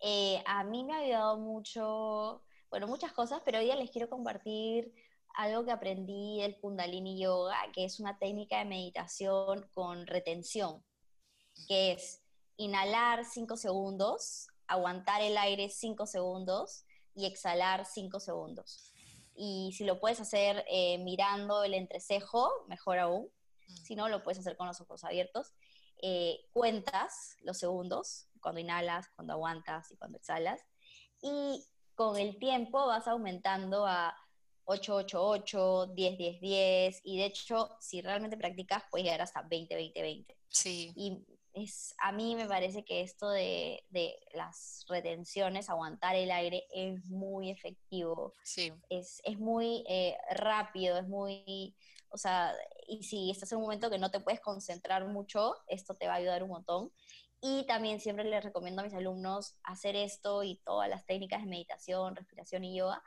[0.00, 4.10] Eh, a mí me ha ayudado mucho, bueno, muchas cosas, pero hoy día les quiero
[4.10, 4.92] compartir
[5.34, 10.84] algo que aprendí del Kundalini Yoga, que es una técnica de meditación con retención,
[11.68, 12.22] que es
[12.56, 18.92] inhalar 5 segundos, aguantar el aire 5 segundos y exhalar 5 segundos.
[19.34, 23.30] Y si lo puedes hacer eh, mirando el entrecejo, mejor aún.
[23.68, 23.76] Mm.
[23.84, 25.54] Si no, lo puedes hacer con los ojos abiertos.
[26.02, 30.60] Eh, cuentas los segundos, cuando inhalas, cuando aguantas y cuando exhalas.
[31.22, 31.64] Y
[31.94, 34.14] con el tiempo vas aumentando a
[34.64, 40.02] 888, 10, 10, 10, y de hecho, si realmente practicas, puedes llegar hasta 20, 20,
[40.02, 40.36] 20.
[40.48, 40.92] Sí.
[40.96, 46.66] Y es, a mí me parece que esto de, de las retenciones, aguantar el aire,
[46.72, 48.34] es muy efectivo.
[48.44, 48.72] Sí.
[48.88, 51.74] Es, es muy eh, rápido, es muy,
[52.10, 52.54] o sea,
[52.86, 56.14] y si estás en un momento que no te puedes concentrar mucho, esto te va
[56.14, 56.92] a ayudar un montón.
[57.42, 61.48] Y también siempre les recomiendo a mis alumnos hacer esto y todas las técnicas de
[61.48, 63.02] meditación, respiración y yoga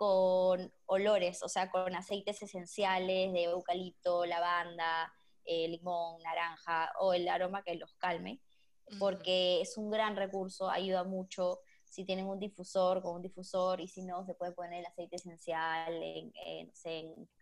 [0.00, 5.12] con olores, o sea, con aceites esenciales de eucalipto, lavanda,
[5.44, 8.40] eh, limón, naranja o el aroma que los calme,
[8.98, 11.60] porque es un gran recurso, ayuda mucho.
[11.84, 15.16] Si tienen un difusor, con un difusor, y si no, se puede poner el aceite
[15.16, 16.72] esencial en,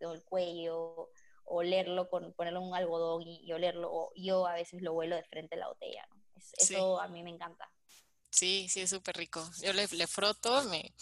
[0.01, 1.11] el cuello,
[1.45, 4.11] olerlo, con, ponerlo en un algodón y, olerlo.
[4.17, 6.21] yo a veces lo huelo de frente a la botella, ¿no?
[6.59, 7.71] Eso a mí me encanta.
[8.31, 9.49] Sí, sí, es súper rico.
[9.63, 10.95] Yo le, le froto me,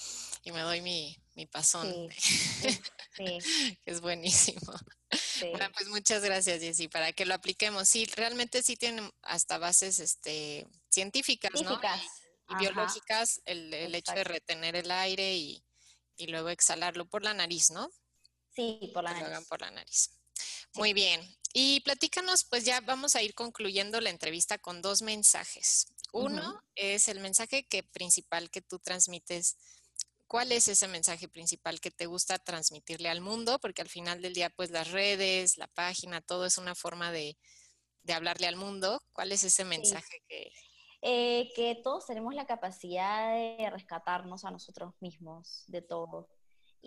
[0.45, 2.09] y me doy mi, mi pasón.
[3.17, 3.39] Sí,
[3.85, 4.73] es buenísimo.
[5.41, 7.89] Bueno, pues muchas gracias, Jessy, para que lo apliquemos.
[7.89, 11.81] Sí, realmente sí tienen hasta bases este, científicas, ¿no?
[12.49, 15.65] Y, biológicas, el, el hecho de retener el aire y,
[16.17, 17.91] y, luego exhalarlo por la nariz, ¿no?
[18.55, 19.23] Sí, por la nariz.
[19.23, 20.11] Lo hagan por la nariz.
[20.75, 21.21] Muy bien.
[21.59, 25.87] Y platícanos, pues ya vamos a ir concluyendo la entrevista con dos mensajes.
[26.13, 29.57] Uno es el mensaje que principal que tú transmites
[30.27, 33.59] ¿Cuál es ese mensaje principal que te gusta transmitirle al mundo?
[33.59, 37.39] Porque al final del día, pues las redes, la página, todo es una forma de,
[38.13, 39.01] hablarle al mundo.
[39.15, 40.53] ¿Cuál es ese mensaje que...
[41.01, 46.29] Eh, que todos tenemos la capacidad de rescatarnos a nosotros mismos de todo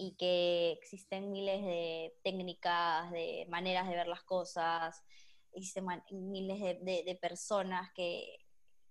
[0.02, 5.04] y que existen miles de técnicas, de maneras de ver las cosas,
[5.52, 8.46] existen miles de, personas que,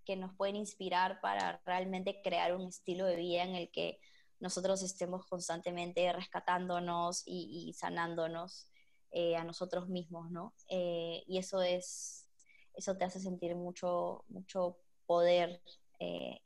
[0.04, 3.98] que nos pueden inspirar para realmente crear un estilo de vida en el que
[4.38, 8.68] nosotros estemos constantemente rescatándonos y, sanándonos
[9.10, 10.52] eh, a nosotros mismos, ¿no?
[10.68, 12.28] Eh, y eso es,
[12.74, 15.62] eso te hace sentir mucho, mucho poder
[15.98, 16.40] eh,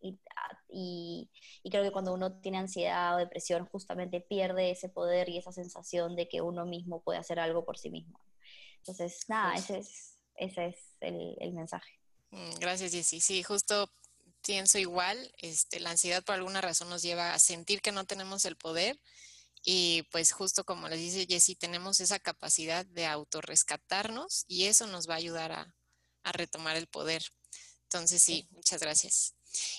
[0.68, 1.30] y,
[1.70, 6.16] creo que cuando uno tiene ansiedad o depresión justamente pierde ese poder y esa sensación
[6.16, 8.18] de que uno mismo puede hacer algo por sí mismo.
[8.78, 12.00] Entonces, nada, ese es, ese es el, el mensaje.
[12.30, 13.20] Mm, gracias, Jessy.
[13.20, 13.90] Sí, justo
[14.44, 15.32] pienso igual.
[15.38, 18.98] Este, la ansiedad por alguna razón nos lleva a sentir que no tenemos el poder
[19.64, 25.08] y pues justo como les dice Jessie, tenemos esa capacidad de autorrescatarnos y eso nos
[25.08, 25.74] va a ayudar a,
[26.24, 27.22] a retomar el poder.
[27.84, 29.34] Entonces sí, muchas gracias.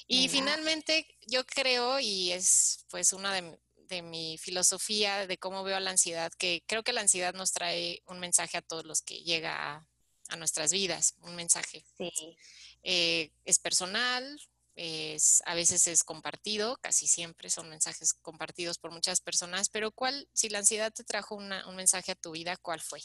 [0.08, 5.80] Y finalmente yo creo, y es pues una de, de mi filosofía de cómo veo
[5.80, 9.24] la ansiedad, que creo que la ansiedad nos trae un mensaje a todos los que
[9.24, 9.88] llega a,
[10.30, 11.86] a nuestras vidas, un mensaje.
[11.98, 12.38] Sí.
[12.84, 14.40] Eh, es personal,
[14.76, 20.28] es, a veces es compartido, casi siempre son mensajes compartidos por muchas personas, pero ¿cuál,
[20.34, 23.02] si la ansiedad te trajo una, un mensaje a tu vida, cuál fue?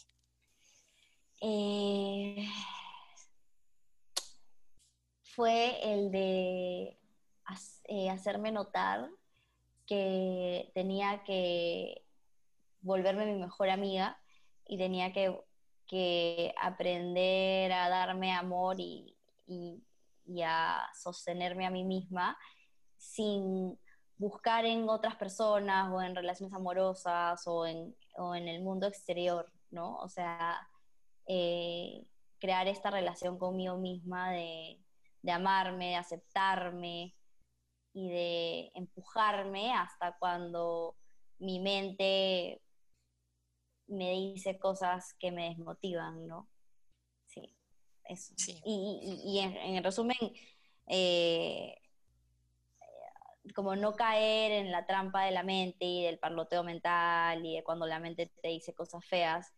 [1.40, 2.48] Eh,
[5.38, 6.98] fue el de
[7.85, 9.09] eh, hacerme notar
[9.87, 12.03] que tenía que
[12.81, 14.20] volverme mi mejor amiga
[14.66, 15.40] y tenía que,
[15.87, 22.37] que aprender a darme amor y, y, a sostenerme a mí misma
[22.96, 23.79] sin
[24.16, 29.48] buscar en otras personas o en relaciones amorosas o en, o en el mundo exterior,
[29.70, 29.98] ¿no?
[29.98, 30.68] O sea,
[31.29, 32.05] eh,
[32.40, 34.81] crear esta relación conmigo misma de,
[35.22, 37.14] de amarme, de aceptarme,
[37.98, 40.96] y de empujarme hasta cuando
[41.38, 42.62] mi mente
[43.88, 46.48] me dice cosas que me desmotivan, ¿no?
[47.26, 47.57] Sí,
[48.04, 48.35] eso.
[48.64, 50.16] Y, en, resumen,
[50.87, 51.74] eh,
[53.54, 57.64] como no caer en la trampa de la mente y del parloteo mental y de
[57.64, 59.52] cuando la mente te dice cosas feas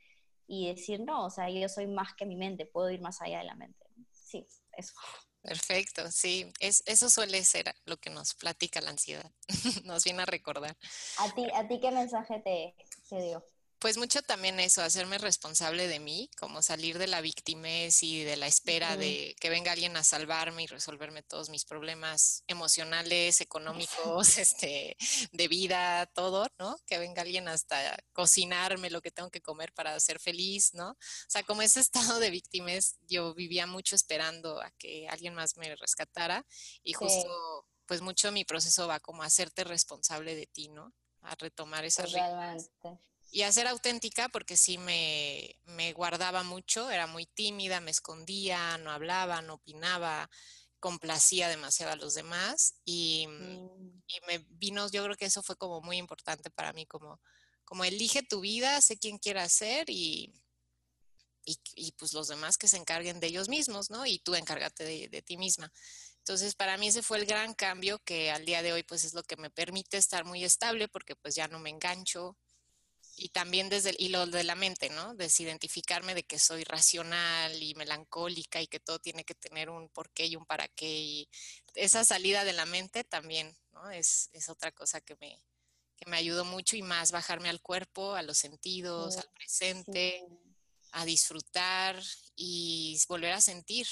[0.46, 3.38] y decir, no, o sea, yo soy más que mi mente, puedo ir más allá
[3.38, 3.86] de la mente.
[4.12, 4.94] Sí, eso.
[5.42, 9.30] Perfecto, sí, es, eso suele ser lo que nos platica la ansiedad,
[9.84, 10.76] nos viene a recordar.
[11.18, 12.74] ¿A ti, a ti qué mensaje te,
[13.08, 13.44] te dio?
[13.80, 18.36] Pues mucho también eso, hacerme responsable de mí, como salir de la victimez y de
[18.36, 24.36] la espera de que venga alguien a salvarme y resolverme todos mis problemas emocionales, económicos,
[24.38, 24.98] este,
[25.32, 26.76] de vida, todo, ¿no?
[26.84, 30.90] Que venga alguien hasta cocinarme lo que tengo que comer para ser feliz, ¿no?
[30.90, 30.96] O
[31.30, 35.74] sea, como ese estado de victimez, yo vivía mucho esperando a que alguien más me
[35.74, 36.44] rescatara
[36.82, 40.92] y justo, pues mucho mi proceso va como a hacerte responsable de ti, ¿no?
[41.22, 42.70] A retomar esas reglas
[43.30, 45.56] y a ser auténtica porque sí me,
[45.94, 50.28] guardaba mucho, era muy tímida, me escondía, no hablaba, no opinaba,
[50.80, 54.02] complacía demasiado a los demás y, mm.
[54.08, 57.20] y, me vino, yo creo que eso fue como muy importante para mí, como,
[57.64, 60.32] como elige tu vida, sé quién quieras ser y,
[61.44, 64.06] y, pues los demás que se encarguen de ellos mismos, ¿no?
[64.06, 65.72] Y tú encárgate de, de ti misma.
[66.18, 69.14] Entonces, para mí ese fue el gran cambio que al día de hoy pues es
[69.14, 72.36] lo que me permite estar muy estable porque pues ya no me engancho,
[73.22, 75.14] y también desde el hilo de la mente, ¿no?
[75.14, 80.24] Desidentificarme de que soy racional y melancólica y que todo tiene que tener un porqué
[80.24, 80.88] y un para qué.
[80.88, 81.28] Y
[81.74, 83.90] esa salida de la mente también, ¿no?
[83.90, 85.38] Es, es otra cosa que me,
[85.96, 90.26] que me ayudó mucho y más bajarme al cuerpo, a los sentidos, al presente,
[90.92, 92.02] a disfrutar
[92.36, 93.86] y volver a sentir,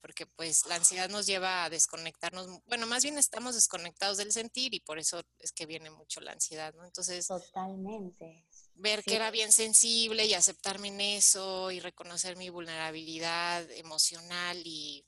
[0.00, 4.72] porque pues la ansiedad nos lleva a desconectarnos, bueno, más bien estamos desconectados del sentir
[4.72, 6.84] y por eso es que viene mucho la ansiedad, ¿no?
[6.84, 7.26] Entonces...
[7.26, 8.46] Totalmente
[8.78, 15.04] ver que era bien sensible y aceptarme en eso y reconocer mi vulnerabilidad emocional y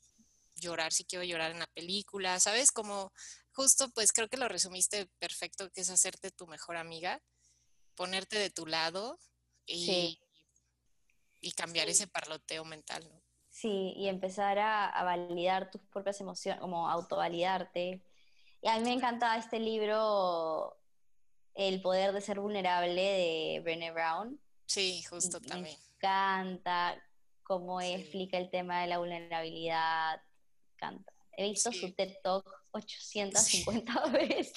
[0.55, 2.71] llorar si quiero llorar en la película, ¿sabes?
[2.71, 3.11] Como
[3.53, 7.21] justo pues creo que lo resumiste perfecto, que es hacerte tu mejor amiga,
[7.95, 9.17] ponerte de tu lado
[9.65, 10.19] y,
[11.39, 13.21] y cambiar ese parloteo mental, ¿no?
[13.49, 18.01] Sí, y empezar a, a validar tus propias emociones, como autovalidarte.
[18.61, 20.80] Y a mí me encanta este libro
[21.55, 24.39] el poder de ser vulnerable de Brené Brown.
[24.65, 25.77] Sí, justo también.
[25.77, 27.03] Me encanta
[27.43, 30.21] cómo explica el tema de la vulnerabilidad.
[30.77, 31.11] Canta.
[31.37, 34.53] He visto su TED Talk 850 veces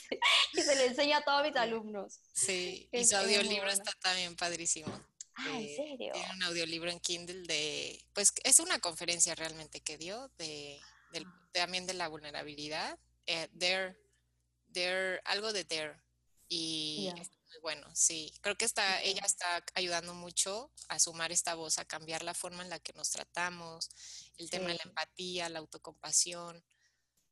[0.52, 2.20] y se lo enseño a todos mis alumnos.
[2.32, 4.92] Sí, y su audiolibro está también padrísimo.
[5.36, 6.12] Ah, ¿en serio?
[6.12, 10.80] Tiene un audiolibro en Kindle de, pues es una conferencia realmente que dio de,
[11.14, 11.48] ah.
[11.52, 12.98] también de la vulnerabilidad.
[13.26, 16.00] Eh, there, algo de there,
[16.48, 18.32] y es muy bueno, sí.
[18.40, 22.62] Creo que está, ella está ayudando mucho a sumar esta voz, a cambiar la forma
[22.62, 23.90] en la que nos tratamos,
[24.38, 26.64] el tema de la empatía, la autocompasión,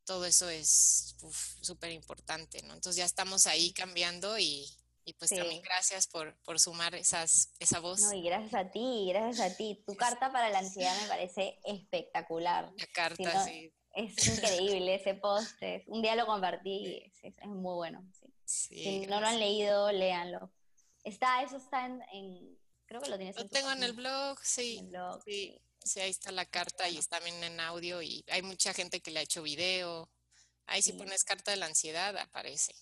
[0.04, 1.16] todo eso es
[1.60, 2.74] súper importante, ¿no?
[2.74, 4.66] Entonces ya estamos ahí cambiando y,
[5.04, 8.00] y pues también gracias por, por, sumar esas, esa voz.
[8.00, 9.82] No, y gracias a ti, gracias a ti.
[9.86, 12.72] Tu carta para la ansiedad me parece espectacular.
[12.76, 13.72] La carta, sí.
[13.94, 15.60] Es increíble ese post.
[15.86, 18.02] Un día lo compartí y es, muy bueno.
[18.53, 20.53] Si no lo han leído, léanlo.
[21.05, 24.80] Está, eso está en, creo que lo tienes Lo tengo en el blog, sí.
[25.24, 26.00] sí.
[26.00, 29.20] ahí está la carta y está también en audio y hay mucha gente que le
[29.20, 30.11] ha hecho video.
[30.66, 32.74] Ahí si pones carta de la ansiedad aparece.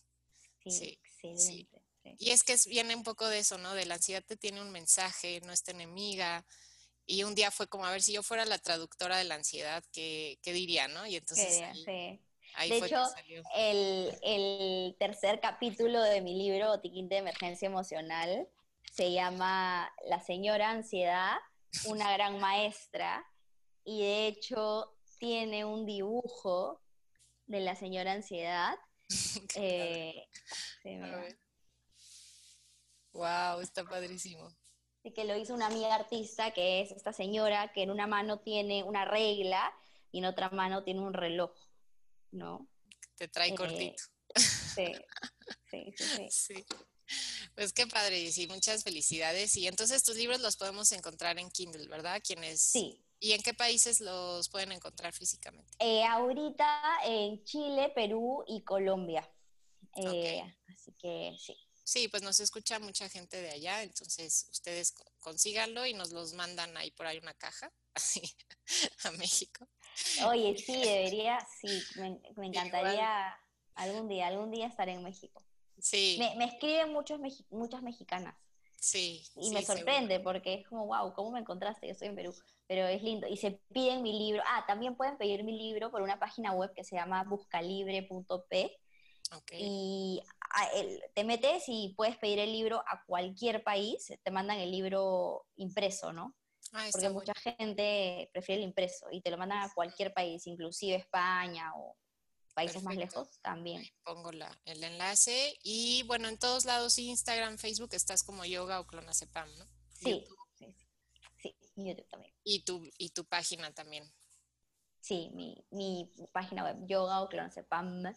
[0.66, 1.82] Sí, excelente.
[2.18, 3.74] Y es que viene un poco de eso, ¿no?
[3.74, 6.44] De la ansiedad te tiene un mensaje, no es tu enemiga.
[7.06, 9.82] Y un día fue como, a ver, si yo fuera la traductora de la ansiedad,
[9.92, 11.06] ¿qué, qué diría, no?
[11.06, 11.62] Y entonces...
[11.62, 12.20] Ahí,
[12.58, 13.02] de hecho,
[13.56, 18.48] el, el, tercer capítulo de mi libro, Botiquín de Emergencia Emocional,
[18.92, 21.36] se llama La señora ansiedad,
[21.86, 23.24] una gran maestra,
[23.84, 26.80] y de hecho tiene un dibujo
[27.46, 28.76] de la señora ansiedad.
[29.56, 30.28] eh,
[33.12, 34.48] wow, está padrísimo.
[35.02, 38.40] Y que lo hizo una amiga artista, que es esta señora, que en una mano
[38.40, 39.72] tiene una regla
[40.12, 41.52] y en otra mano tiene un reloj,
[42.32, 42.68] ¿no?
[43.16, 44.02] Te trae eh, cortito.
[44.70, 44.94] Sí,
[45.68, 46.64] sí, sí, sí.
[47.56, 49.56] Pues qué padre, y sí, muchas felicidades.
[49.56, 52.22] Y entonces tus libros los podemos encontrar en Kindle, ¿verdad?
[52.24, 52.62] ¿Quiénes?
[52.62, 53.04] Sí.
[53.18, 55.76] ¿Y en qué países los pueden encontrar físicamente?
[55.80, 59.28] Eh, ahorita en Chile, Perú y Colombia.
[59.96, 61.56] Eh, así que sí.
[61.90, 66.76] Sí, pues nos escucha mucha gente de allá, entonces ustedes consíganlo y nos los mandan
[66.76, 68.22] ahí por ahí una caja, así,
[69.02, 69.68] a México.
[70.26, 73.36] Oye, sí, debería, sí, me, encantaría
[73.74, 75.42] algún día, algún día estar en México.
[75.78, 76.16] Sí.
[76.18, 77.20] Me, escriben muchos
[77.50, 78.34] muchas mexicanas.
[78.76, 79.22] Sí.
[79.36, 81.86] Y me sorprende porque es como, wow, ¿cómo me encontraste?
[81.86, 82.34] Yo estoy en Perú.
[82.66, 83.26] Pero es lindo.
[83.26, 84.42] Y se piden mi libro.
[84.46, 88.80] Ah, también pueden pedir mi libro por una página web que se llama buscalibre.p.
[89.52, 90.68] Y ah,
[91.14, 94.12] te metes y puedes pedir el libro a cualquier país.
[94.22, 96.34] Te mandan el libro impreso, ¿no?
[96.72, 100.96] Ah, porque mucha gente prefiere el impreso y te lo mandan a cualquier país, inclusive
[100.96, 101.96] España o
[102.54, 103.84] países más lejos también.
[104.04, 108.86] pongo la, el enlace y bueno, en todos lados, Instagram, Facebook, estás como yoga o
[108.86, 109.66] clonazepam, ¿no?
[109.94, 110.76] Sí, sí,
[111.36, 112.32] sí, YouTube también.
[112.44, 114.04] Y tu, y tu página también.
[115.00, 118.14] Sí, mi, mi página web, yoga o clonazepam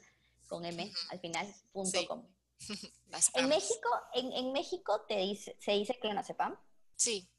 [0.48, 2.28] con M al final, punto com.
[3.36, 6.58] en México, en, en, México te dice, se dice clonazepam.
[6.96, 7.30] Sí.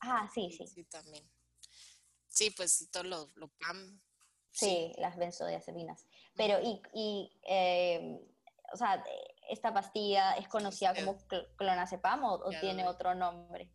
[0.00, 0.66] Ah, sí, sí.
[0.66, 1.28] Sí, también.
[2.28, 4.00] Sí, pues todo lo, lo PAM
[4.58, 6.06] Sí, las benzodiazepinas.
[6.34, 8.18] Pero, y, y em,
[8.72, 9.04] o sea,
[9.48, 11.16] ¿esta pastilla es conocida como
[11.56, 13.70] clonazepam o, tiene otro nombre?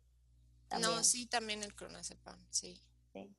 [0.78, 2.78] No, sí, también el clonazepam, sí.
[3.12, 3.34] Sí.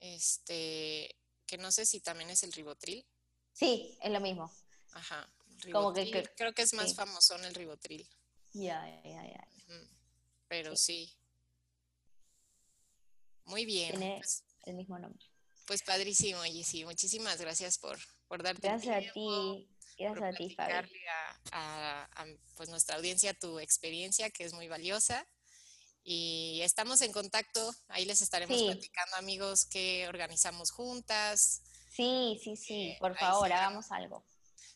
[0.00, 3.04] Este, que no sé si también es el ribotril.
[3.52, 4.52] Sí, es lo mismo.
[4.92, 5.28] Ajá.
[5.72, 8.08] Como que, creo que es más famoso en el ribotril.
[8.52, 9.48] Ya, ya, ya.
[10.46, 11.16] Pero sí.
[13.46, 13.90] Muy bien.
[13.90, 15.24] Tiene pues el mismo nombre.
[15.66, 16.84] Pues padrísimo, Jessy.
[16.84, 19.68] Muchísimas gracias por, por darte Gracias a ti.
[19.98, 20.72] Gracias a ti, Fabi.
[21.52, 22.26] A, a,
[22.56, 25.26] pues nuestra audiencia tu experiencia, que es muy valiosa.
[26.02, 27.74] Y estamos en contacto.
[27.88, 31.62] Ahí les estaremos platicando, amigos, que organizamos juntas.
[31.90, 32.88] Sí, sí, sí.
[32.88, 34.26] Eh, por favor, hagamos algo.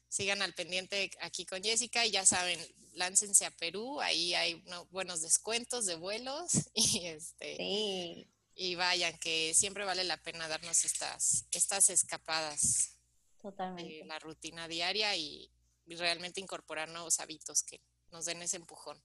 [0.09, 2.59] Sigan al pendiente aquí con Jessica y ya saben,
[2.95, 4.01] láncense a Perú.
[4.01, 6.51] Ahí hay buenos descuentos de vuelos.
[6.75, 7.57] Y este.
[7.57, 8.29] Sí
[8.61, 12.99] y vayan, que siempre vale la pena darnos estas, estas escapadas
[13.41, 13.99] Totalmente.
[14.01, 15.49] de la rutina diaria y,
[15.87, 17.81] realmente incorporar nuevos hábitos que
[18.11, 19.03] nos den ese empujón.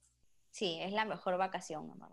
[0.51, 2.10] Sí, es la mejor vacación, mamá.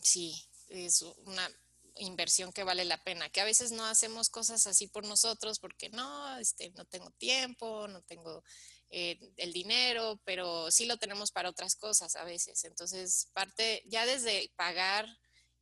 [0.00, 1.50] Sí, es una
[1.96, 5.88] inversión que vale la pena, que a veces no hacemos cosas así por nosotros porque
[5.88, 8.44] no, este, no tengo tiempo, no tengo
[8.90, 12.62] eh, el dinero, pero sí lo tenemos para otras cosas a veces.
[12.64, 15.08] Entonces, parte ya desde pagar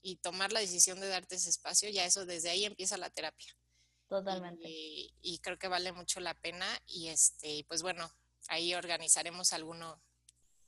[0.02, 3.54] y tomar la decisión de darte ese espacio, ya eso desde ahí empieza la terapia.
[4.08, 4.64] Totalmente.
[4.66, 8.10] Y, creo que vale mucho la pena y este, pues bueno,
[8.48, 10.02] ahí organizaremos alguno.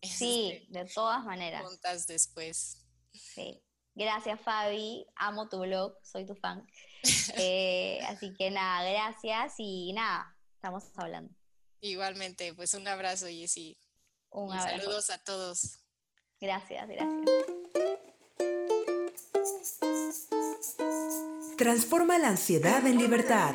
[0.03, 1.63] Sí, este, de todas maneras.
[1.63, 2.85] Juntas después.
[3.13, 3.63] Sí.
[3.95, 5.07] Gracias, Fabi.
[5.15, 6.67] Amo tu blog, soy tu fan.
[7.37, 11.35] Eh, así que nada, gracias y nada, estamos hablando.
[11.81, 13.77] Igualmente, pues un abrazo, Jessy.
[14.31, 14.79] Un abrazo.
[14.79, 15.81] Saludos a todos.
[16.41, 17.99] Gracias, gracias.
[21.57, 23.55] Transforma la ansiedad en libertad.